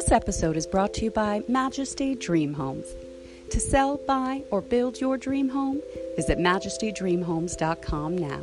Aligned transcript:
This 0.00 0.12
episode 0.12 0.56
is 0.56 0.66
brought 0.66 0.94
to 0.94 1.04
you 1.04 1.10
by 1.10 1.42
Majesty 1.46 2.14
Dream 2.14 2.54
Homes. 2.54 2.86
To 3.50 3.60
sell, 3.60 3.98
buy, 3.98 4.42
or 4.50 4.62
build 4.62 4.98
your 4.98 5.18
dream 5.18 5.50
home, 5.50 5.82
visit 6.16 6.38
majestydreamhomes.com 6.38 8.16
now. 8.16 8.40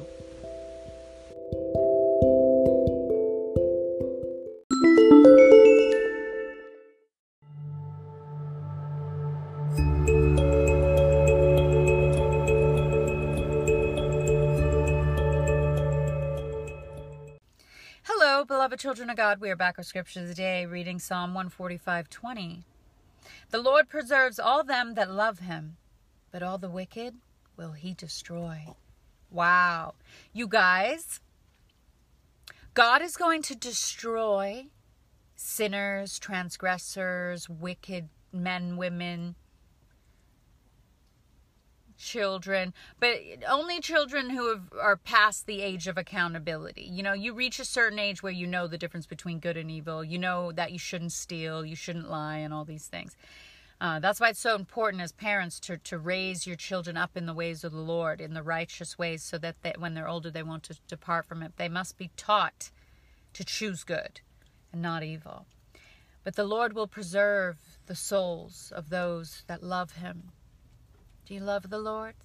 Beloved 18.45 18.79
children 18.79 19.09
of 19.09 19.17
God. 19.17 19.41
We 19.41 19.49
are 19.49 19.55
back 19.55 19.77
with 19.77 19.87
scripture 19.87 20.25
today, 20.25 20.65
reading 20.67 20.99
Psalm 20.99 21.33
145 21.33 22.07
20. 22.07 22.63
The 23.49 23.57
Lord 23.57 23.89
preserves 23.89 24.37
all 24.37 24.63
them 24.63 24.93
that 24.93 25.09
love 25.09 25.39
him, 25.39 25.77
but 26.31 26.43
all 26.43 26.59
the 26.59 26.69
wicked 26.69 27.15
will 27.57 27.71
he 27.71 27.95
destroy. 27.95 28.75
Wow. 29.31 29.95
You 30.33 30.47
guys, 30.47 31.19
God 32.75 33.01
is 33.01 33.17
going 33.17 33.41
to 33.41 33.55
destroy 33.55 34.67
sinners, 35.35 36.19
transgressors, 36.19 37.49
wicked 37.49 38.09
men, 38.31 38.77
women, 38.77 39.35
children, 41.97 42.73
but 42.99 43.17
only 43.47 43.79
children 43.79 44.29
who 44.29 44.49
have, 44.49 44.63
are 44.79 44.97
past 44.97 45.45
the 45.45 45.61
age 45.61 45.87
of 45.87 45.97
accountability. 45.97 46.83
You 46.83 47.03
know, 47.03 47.13
you 47.13 47.33
reach 47.33 47.59
a 47.59 47.65
certain 47.65 47.99
age 47.99 48.23
where 48.23 48.31
you 48.31 48.47
know 48.47 48.67
the 48.67 48.77
difference 48.77 49.05
between 49.05 49.39
good 49.39 49.57
and 49.57 49.69
evil. 49.69 50.03
You 50.03 50.17
know 50.17 50.51
that 50.51 50.71
you 50.71 50.79
shouldn't 50.79 51.11
steal, 51.11 51.65
you 51.65 51.75
shouldn't 51.75 52.09
lie, 52.09 52.37
and 52.37 52.53
all 52.53 52.65
these 52.65 52.87
things. 52.87 53.15
Uh, 53.79 53.99
that's 53.99 54.19
why 54.19 54.29
it's 54.29 54.39
so 54.39 54.55
important 54.55 55.03
as 55.03 55.11
parents 55.11 55.59
to, 55.59 55.77
to 55.77 55.99
raise 55.99 56.47
your 56.47 56.55
children 56.55 56.97
up 56.97 57.15
in 57.15 57.27
the 57.27 57.33
ways 57.33 57.63
of 57.63 57.71
the 57.71 57.79
Lord, 57.79 58.19
in 58.21 58.33
the 58.33 58.41
righteous 58.41 58.97
ways, 58.97 59.21
so 59.21 59.37
that 59.37 59.55
they, 59.61 59.73
when 59.77 59.93
they're 59.93 60.07
older, 60.07 60.31
they 60.31 60.41
won't 60.41 60.63
to 60.63 60.77
depart 60.87 61.27
from 61.27 61.43
it. 61.43 61.53
They 61.57 61.69
must 61.69 61.97
be 61.97 62.09
taught 62.17 62.71
to 63.33 63.43
choose 63.43 63.83
good 63.83 64.21
and 64.73 64.81
not 64.81 65.03
evil. 65.03 65.45
But 66.23 66.35
the 66.35 66.43
Lord 66.43 66.73
will 66.73 66.87
preserve 66.87 67.57
the 67.85 67.95
souls 67.95 68.73
of 68.75 68.89
those 68.89 69.43
that 69.47 69.63
love 69.63 69.91
Him 69.93 70.31
do 71.27 71.33
you 71.33 71.41
love 71.41 71.69
the 71.69 71.77
Lord? 71.77 72.15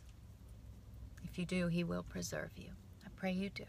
If 1.24 1.36
you 1.36 1.44
do, 1.44 1.66
He 1.66 1.82
will 1.82 2.04
preserve 2.04 2.52
you. 2.56 2.68
I 3.04 3.08
pray 3.16 3.32
you 3.32 3.50
do. 3.50 3.64